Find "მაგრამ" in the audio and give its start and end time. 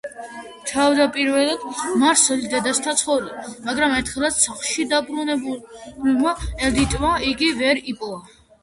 3.69-3.95